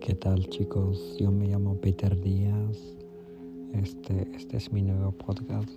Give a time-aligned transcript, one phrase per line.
[0.00, 1.16] ¿Qué tal chicos?
[1.18, 2.96] Yo me llamo Peter Díaz.
[3.72, 5.68] Este, este es mi nuevo podcast.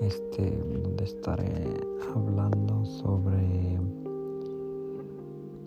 [0.00, 0.50] Este,
[0.82, 1.64] donde estaré
[2.14, 3.78] hablando sobre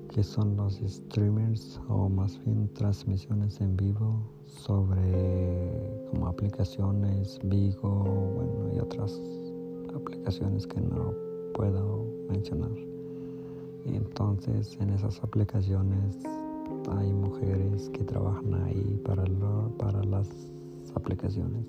[0.09, 8.03] qué son los streamers o más bien transmisiones en vivo sobre como aplicaciones Vigo,
[8.35, 9.21] bueno, y otras
[9.95, 11.13] aplicaciones que no
[11.53, 12.71] puedo mencionar.
[13.85, 16.17] Y entonces en esas aplicaciones
[16.91, 19.23] hay mujeres que trabajan ahí para,
[20.03, 20.29] las
[20.95, 21.65] aplicaciones.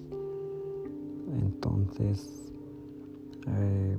[1.41, 2.53] Entonces
[3.47, 3.97] eh,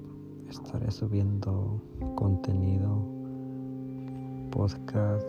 [0.50, 1.82] estaré subiendo
[2.16, 3.02] contenido,
[4.52, 5.28] podcast,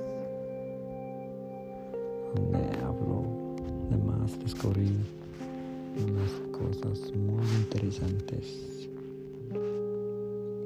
[2.35, 3.25] donde hablo
[3.91, 4.93] de más, descubrir
[5.97, 8.89] unas cosas muy interesantes.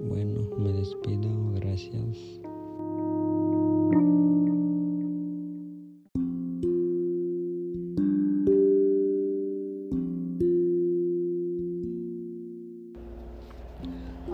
[0.08, 2.39] Bueno, me despido, gracias.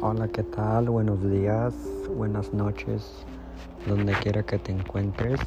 [0.09, 0.89] Hola, ¿qué tal?
[0.89, 1.75] Buenos días,
[2.17, 3.27] buenas noches,
[3.89, 5.41] donde quiera que te encuentres.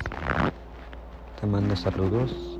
[1.39, 2.59] Te mando saludos.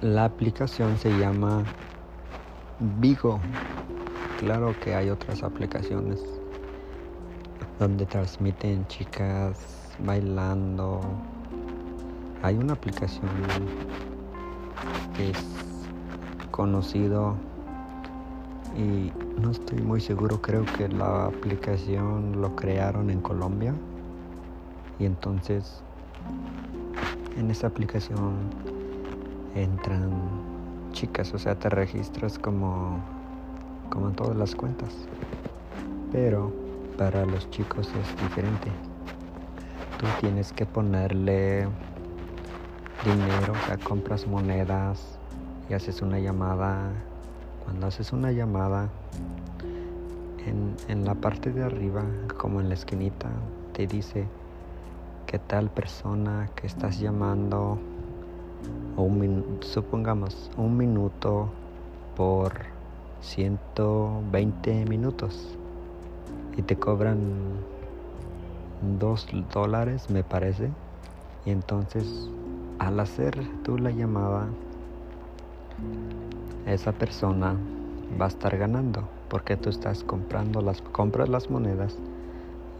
[0.00, 1.62] La aplicación se llama
[2.78, 3.38] Vigo.
[4.38, 6.24] Claro que hay otras aplicaciones
[7.78, 9.58] donde transmiten chicas
[9.98, 11.02] bailando.
[12.42, 13.28] Hay una aplicación
[15.14, 15.44] que es
[16.50, 17.36] conocido
[18.76, 23.74] y no estoy muy seguro, creo que la aplicación lo crearon en Colombia
[24.98, 25.82] y entonces
[27.36, 28.34] en esa aplicación
[29.54, 30.10] entran
[30.92, 33.00] chicas, o sea, te registras como
[33.90, 35.08] como en todas las cuentas.
[36.12, 36.52] Pero
[36.96, 38.70] para los chicos es diferente.
[39.98, 41.68] Tú tienes que ponerle
[43.04, 45.18] dinero, o sea, compras monedas
[45.68, 46.92] y haces una llamada
[47.64, 48.88] cuando haces una llamada,
[50.88, 52.02] en, la parte de arriba,
[52.38, 53.28] como en la esquinita,
[53.72, 54.26] te dice
[55.26, 57.78] que tal persona que estás llamando,
[58.96, 59.08] o
[59.60, 61.48] supongamos un minuto
[62.16, 62.52] por
[63.20, 65.56] 120 minutos
[66.56, 67.18] y te cobran
[68.98, 70.70] 2 dólares me parece
[71.44, 72.30] y entonces
[72.78, 74.48] al hacer tú la llamada
[76.66, 77.56] esa persona
[78.20, 81.96] va a estar ganando porque tú estás comprando las compras las monedas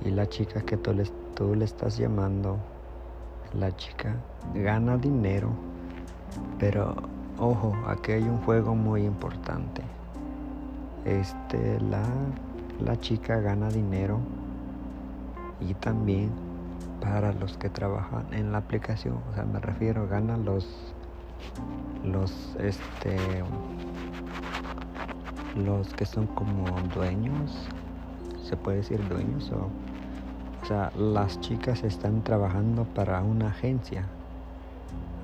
[0.04, 1.04] y la chica que tú le,
[1.34, 2.58] tú le estás llamando
[3.54, 4.16] la chica
[4.54, 5.50] gana dinero
[6.58, 6.94] pero
[7.38, 9.82] ojo aquí hay un juego muy importante.
[11.04, 12.04] Este la
[12.80, 14.20] la chica gana dinero
[15.60, 16.30] y también
[17.00, 20.94] para los que trabajan en la aplicación o sea me refiero gana los
[22.04, 23.16] los este
[25.56, 26.64] los que son como
[26.94, 27.68] dueños
[28.42, 29.70] se puede decir dueños o
[30.66, 34.06] sea las chicas están trabajando para una agencia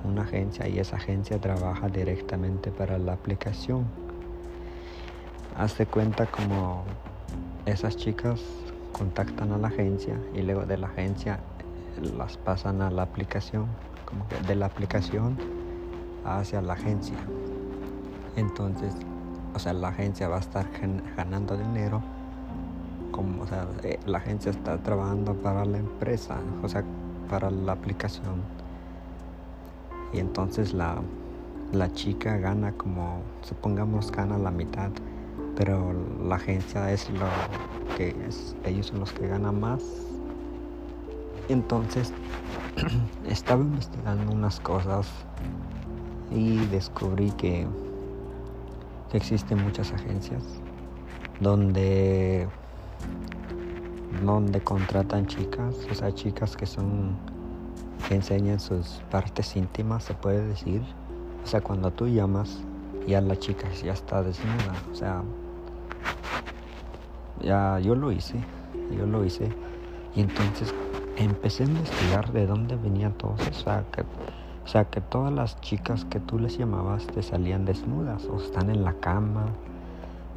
[0.07, 3.85] una agencia y esa agencia trabaja directamente para la aplicación.
[5.57, 6.83] Hazte cuenta como
[7.65, 8.41] esas chicas
[8.93, 11.39] contactan a la agencia y luego de la agencia
[12.17, 13.67] las pasan a la aplicación
[14.05, 15.35] como que de la aplicación
[16.27, 17.17] hacia la agencia.
[18.35, 18.93] Entonces,
[19.55, 20.69] o sea, la agencia va a estar
[21.15, 22.01] ganando dinero,
[23.11, 26.83] como, o sea, eh, la agencia está trabajando para la empresa, o sea,
[27.29, 28.41] para la aplicación.
[30.13, 31.01] Y entonces la,
[31.71, 34.91] la chica gana como, supongamos, gana la mitad,
[35.55, 37.25] pero la agencia es lo
[37.97, 39.83] que es, ellos son los que ganan más.
[41.49, 42.13] Entonces,
[43.27, 45.07] estaba investigando unas cosas
[46.31, 47.67] y descubrí que,
[49.13, 50.43] existen muchas agencias
[51.39, 52.47] donde
[54.23, 57.15] donde contratan chicas, o sea, chicas que son
[58.07, 60.81] que enseñan sus partes íntimas, se puede decir.
[61.43, 62.59] O sea, cuando tú llamas,
[63.07, 65.23] ya la chica ya está desnuda, o sea,
[67.41, 68.39] ya yo lo hice,
[68.91, 69.49] yo lo hice
[70.15, 70.73] y entonces
[71.15, 74.03] empecé a investigar de dónde venían todos o sea, que
[74.67, 78.69] o sea, que todas las chicas que tú les llamabas te salían desnudas o están
[78.69, 79.45] en la cama.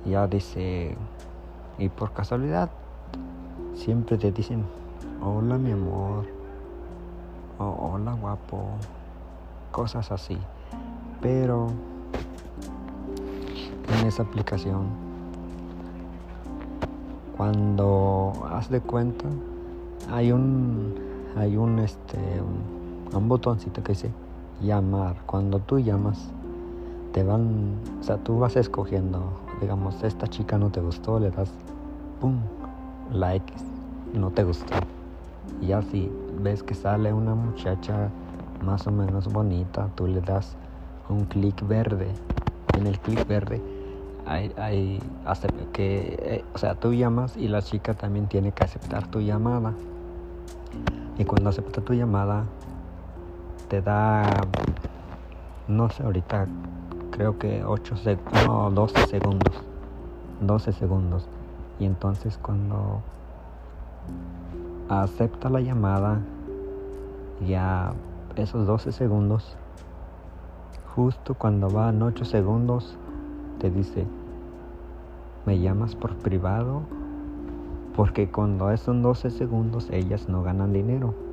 [0.07, 0.97] Ya dice,
[1.79, 2.71] y por casualidad,
[3.75, 4.65] siempre te dicen,
[5.21, 6.27] hola mi amor,
[7.59, 8.69] o hola guapo,
[9.73, 10.39] cosas así.
[11.21, 11.67] Pero
[13.99, 14.87] en esa aplicación,
[17.37, 19.25] cuando haz de cuenta,
[20.09, 20.95] hay un
[21.37, 22.80] hay un este un
[23.29, 24.11] botoncito que dice
[24.61, 25.17] llamar.
[25.27, 26.31] Cuando tú llamas,
[27.13, 31.51] te van, o sea, tú vas escogiendo, digamos, esta chica no te gustó, le das,
[32.21, 32.37] pum,
[33.13, 33.41] la
[34.15, 34.75] no te gustó.
[35.61, 36.11] Y así
[36.41, 38.11] ves que sale una muchacha
[38.65, 40.57] más o menos bonita, tú le das
[41.09, 42.09] un clic verde.
[42.77, 43.61] En el clic verde
[44.27, 45.01] hay, hay
[45.73, 49.75] que, eh, o sea, tú llamas y la chica también tiene que aceptar tu llamada.
[51.19, 52.45] Y cuando acepta tu llamada,
[53.71, 54.25] te da,
[55.69, 56.49] no sé, ahorita
[57.13, 59.55] creo que 8 segundos, no, 12 segundos.
[60.41, 61.29] 12 segundos.
[61.79, 63.01] Y entonces cuando
[64.89, 66.19] acepta la llamada,
[67.47, 67.93] ya
[68.35, 69.57] esos 12 segundos,
[70.97, 72.97] justo cuando van 8 segundos,
[73.61, 74.05] te dice,
[75.47, 76.83] ¿me llamas por privado?
[77.95, 81.30] Porque cuando son 12 segundos ellas no ganan dinero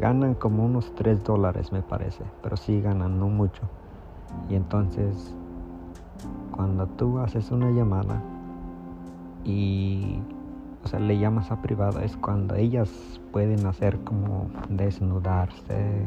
[0.00, 3.62] ganan como unos 3 dólares me parece, pero sí ganan, no mucho.
[4.48, 5.34] Y entonces,
[6.52, 8.22] cuando tú haces una llamada
[9.44, 10.20] y,
[10.84, 16.06] o sea, le llamas a privado, es cuando ellas pueden hacer como desnudarse,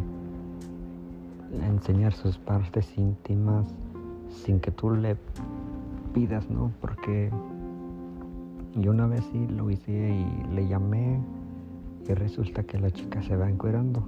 [1.52, 3.68] enseñar sus partes íntimas
[4.30, 5.18] sin que tú le
[6.14, 6.72] pidas, ¿no?
[6.80, 7.30] Porque
[8.76, 11.20] yo una vez sí lo hice y le llamé
[12.08, 14.04] y resulta que la chica se va encuerando.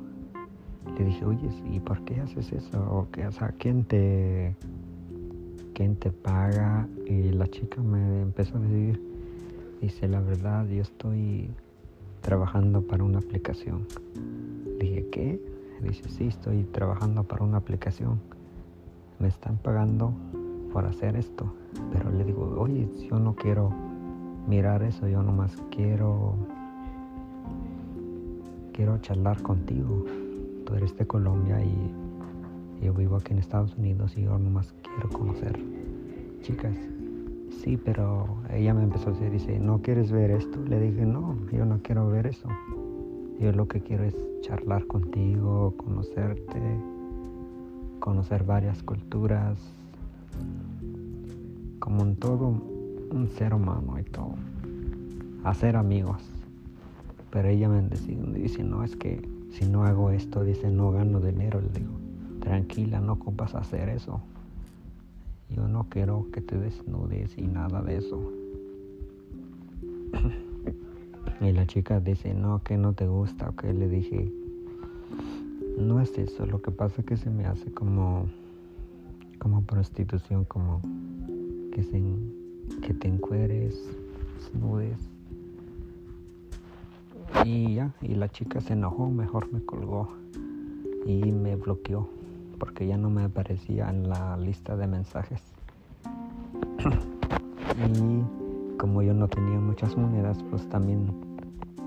[0.98, 2.80] Le dije, oye, ¿y por qué haces eso?
[2.92, 4.56] O, que, o ¿quién te,
[5.74, 6.88] ¿quién te paga?
[7.06, 9.02] Y la chica me empezó a decir,
[9.82, 11.50] dice, la verdad, yo estoy
[12.22, 13.88] trabajando para una aplicación.
[14.78, 15.42] Le dije, ¿qué?
[15.82, 18.20] Dice, sí, estoy trabajando para una aplicación.
[19.20, 20.14] Me están pagando
[20.72, 21.54] por hacer esto.
[21.92, 23.72] Pero le digo, oye, yo no quiero
[24.48, 26.36] mirar eso, yo nomás quiero
[28.74, 30.06] quiero charlar contigo.
[30.66, 31.94] Tú eres de Colombia y
[32.84, 35.58] yo vivo aquí en Estados Unidos y yo nomás quiero conocer
[36.42, 36.76] chicas.
[37.62, 40.60] Sí, pero ella me empezó a decir, dice, ¿no quieres ver esto?
[40.66, 42.50] Le dije, no, yo no quiero ver eso.
[43.40, 46.60] Yo lo que quiero es charlar contigo, conocerte,
[48.00, 49.58] conocer varias culturas,
[51.80, 52.48] como en todo
[53.12, 54.36] un ser humano y todo.
[55.44, 56.43] Hacer amigos.
[57.34, 57.82] Pero ella me
[58.36, 61.60] dice, no, es que si no hago esto, dice, no gano dinero.
[61.62, 61.92] Le digo,
[62.40, 64.22] tranquila, no ocupas hacer eso.
[65.50, 68.32] Yo no quiero que te desnudes y nada de eso.
[71.42, 73.50] y la chica dice, no, que no te gusta.
[73.50, 74.32] Ok, le dije,
[75.80, 76.46] no es eso.
[76.46, 78.28] Lo que pasa es que se me hace como,
[79.40, 80.84] como prostitución, como
[81.74, 82.00] que, se,
[82.84, 83.90] que te encueres,
[84.38, 85.13] desnudes
[87.46, 90.10] y ya, y la chica se enojó, mejor me colgó
[91.06, 92.08] y me bloqueó
[92.60, 95.42] porque ya no me aparecía en la lista de mensajes.
[97.78, 101.08] y como yo no tenía muchas monedas, pues también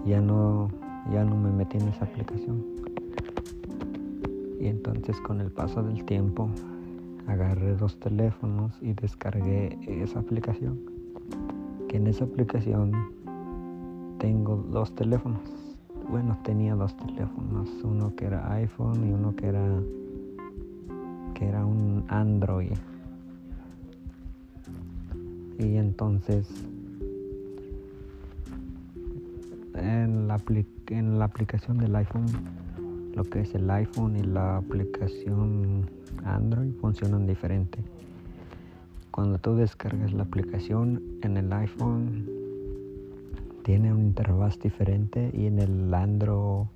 [0.05, 0.69] ya no,
[1.11, 2.63] ya no me metí en esa aplicación.
[4.61, 6.51] Y entonces con el paso del tiempo
[7.27, 10.79] agarré dos teléfonos y descargué esa aplicación.
[11.89, 12.93] Que en esa aplicación
[14.27, 15.41] tengo dos teléfonos.
[16.11, 19.65] Bueno, tenía dos teléfonos, uno que era iPhone y uno que era
[21.33, 22.73] que era un Android.
[25.61, 26.49] Y entonces
[29.75, 30.43] en la,
[30.89, 32.27] en la aplicación del iPhone,
[33.15, 35.89] lo que es el iPhone y la aplicación
[36.25, 37.79] Android funcionan diferente.
[39.13, 42.36] Cuando tú descargas la aplicación en el iPhone
[43.67, 46.69] tiene una interfaz diferente y en el Android,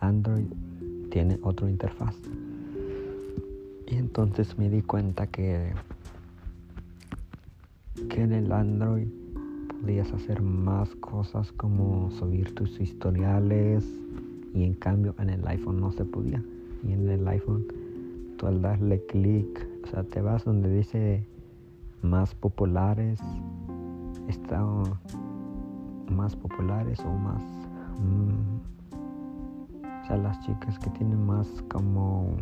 [0.00, 0.46] Android
[1.10, 2.14] tiene otra interfaz.
[3.86, 5.74] Y entonces me di cuenta que,
[8.08, 9.08] que en el Android
[9.82, 13.84] podías hacer más cosas como subir tus historiales
[14.54, 16.42] y en cambio en el iPhone no se podía.
[16.82, 17.66] Y en el iPhone
[18.38, 21.26] tú al darle clic, o sea, te vas donde dice
[22.00, 23.20] más populares,
[24.28, 24.64] está
[26.10, 27.42] más populares o más
[28.00, 28.58] mm,
[30.02, 32.36] o sea las chicas que tienen más como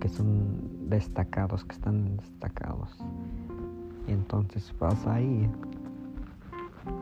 [0.00, 2.96] que son destacados que están destacados.
[4.06, 5.48] Y entonces vas ahí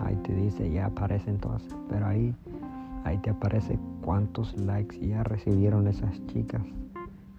[0.04, 2.34] ahí te dice ya aparecen todas pero ahí
[3.04, 6.62] ahí te aparece cuántos likes ya recibieron esas chicas.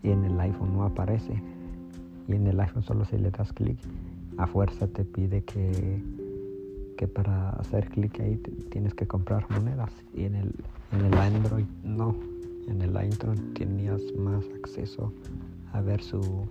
[0.04, 1.42] Y en el iPhone no aparece.
[2.28, 3.80] Y en el iPhone solo si le das clic
[4.38, 6.02] a fuerza te pide que,
[6.98, 8.38] que para hacer clic ahí
[8.70, 10.54] tienes que comprar monedas y en el,
[10.92, 12.16] en el Android no.
[12.68, 15.14] En el Android tenías más acceso
[15.72, 16.48] a ver su,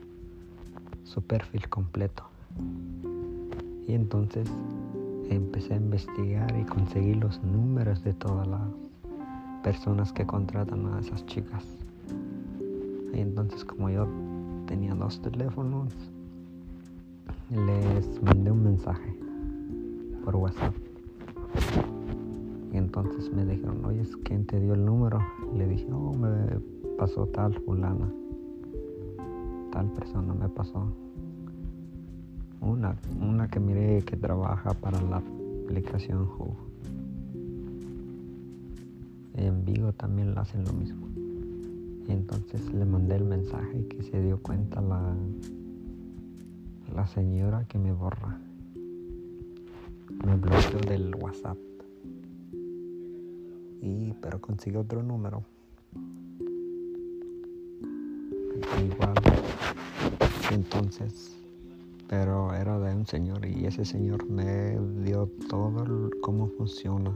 [1.03, 2.23] su perfil completo.
[3.87, 4.49] Y entonces
[5.29, 8.61] empecé a investigar y conseguí los números de todas las
[9.63, 11.65] personas que contratan a esas chicas.
[13.13, 14.07] Y entonces como yo
[14.67, 15.93] tenía dos teléfonos,
[17.51, 19.19] les mandé un mensaje
[20.25, 20.75] por WhatsApp.
[22.73, 25.21] Entonces me dijeron, oye, ¿quién te dio el número?
[25.55, 26.59] Le dije, oh, me
[26.99, 28.11] pasó tal fulana.
[29.71, 30.87] Tal persona me pasó.
[32.61, 35.23] Una, una que miré que trabaja para la
[35.65, 36.57] aplicación Who.
[39.37, 41.07] En Vigo también hacen lo mismo.
[42.09, 45.15] Y entonces le mandé el mensaje y que se dio cuenta la,
[46.95, 48.39] la señora que me borra.
[50.25, 51.59] Me bloqueó del WhatsApp.
[53.81, 55.45] Y pero consiguió otro número.
[58.81, 59.15] Igual.
[60.51, 61.35] Entonces
[62.09, 67.13] pero era de un señor y ese señor me dio todo cómo funciona,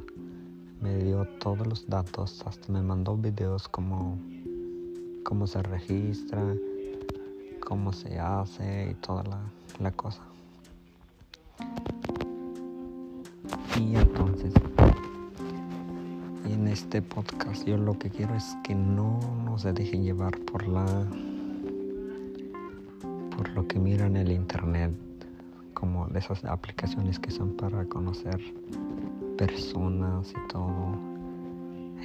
[0.81, 4.19] me dio todos los datos, hasta me mandó videos como
[5.25, 6.43] cómo se registra,
[7.69, 9.25] cómo se hace y toda
[9.79, 10.23] la, cosa.
[13.79, 14.55] Y entonces,
[16.47, 20.67] en este podcast yo lo que quiero es que no, no se dejen llevar por
[20.67, 20.87] la
[23.37, 24.95] por lo que miran en el internet,
[25.75, 28.41] como de esas aplicaciones que son para conocer
[29.37, 30.97] personas y todo.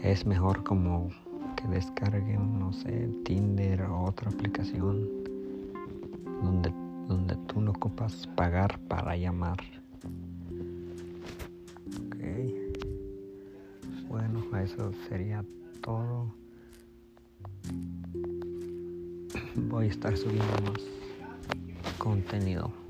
[0.04, 1.08] Es mejor como
[1.56, 5.23] que descarguen, no sé, Tinder o otra aplicación
[6.44, 6.70] donde,
[7.08, 9.58] donde tú no ocupas pagar para llamar.
[12.06, 12.18] Ok.
[14.08, 15.44] Bueno, eso sería
[15.82, 16.34] todo.
[19.56, 20.82] Voy a estar subiendo más
[21.98, 22.83] contenido.